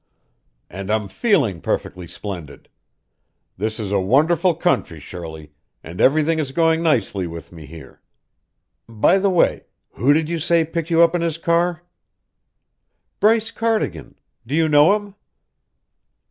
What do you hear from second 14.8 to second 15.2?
him?"